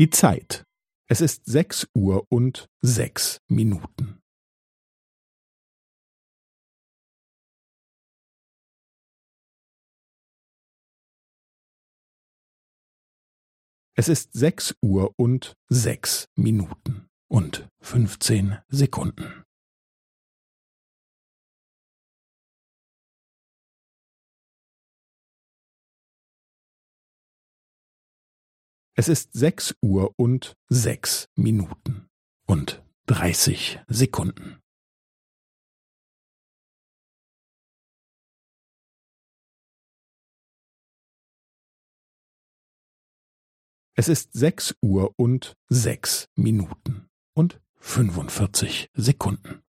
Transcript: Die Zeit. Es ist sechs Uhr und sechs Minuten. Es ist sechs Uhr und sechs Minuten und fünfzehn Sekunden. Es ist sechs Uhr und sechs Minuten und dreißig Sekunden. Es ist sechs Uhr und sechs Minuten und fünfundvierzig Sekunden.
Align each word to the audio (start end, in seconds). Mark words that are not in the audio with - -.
Die 0.00 0.08
Zeit. 0.08 0.64
Es 1.10 1.20
ist 1.20 1.44
sechs 1.44 1.86
Uhr 1.94 2.24
und 2.30 2.70
sechs 2.80 3.42
Minuten. 3.48 4.22
Es 13.94 14.08
ist 14.08 14.32
sechs 14.32 14.74
Uhr 14.80 15.12
und 15.18 15.52
sechs 15.68 16.30
Minuten 16.34 17.06
und 17.28 17.68
fünfzehn 17.82 18.56
Sekunden. 18.68 19.44
Es 29.00 29.08
ist 29.08 29.32
sechs 29.32 29.74
Uhr 29.80 30.12
und 30.18 30.58
sechs 30.68 31.30
Minuten 31.34 32.10
und 32.46 32.84
dreißig 33.06 33.80
Sekunden. 33.88 34.60
Es 43.94 44.08
ist 44.08 44.34
sechs 44.34 44.76
Uhr 44.82 45.14
und 45.16 45.56
sechs 45.70 46.28
Minuten 46.34 47.08
und 47.34 47.58
fünfundvierzig 47.76 48.90
Sekunden. 48.92 49.62